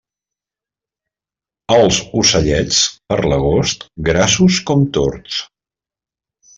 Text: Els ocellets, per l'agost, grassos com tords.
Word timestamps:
Els 1.75 2.01
ocellets, 2.23 2.81
per 3.13 3.21
l'agost, 3.29 3.89
grassos 4.11 4.63
com 4.73 4.91
tords. 5.01 5.41